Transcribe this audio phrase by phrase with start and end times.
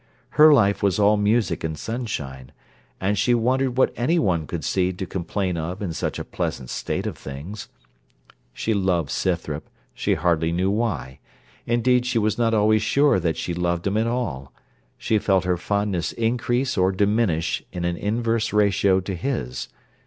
[0.29, 2.51] Her life was all music and sunshine,
[2.99, 6.71] and she wondered what any one could see to complain of in such a pleasant
[6.71, 7.67] state of things.
[8.51, 11.19] She loved Scythrop, she hardly knew why;
[11.67, 14.51] indeed she was not always sure that she loved him at all:
[14.97, 19.67] she felt her fondness increase or diminish in an inverse ratio to his.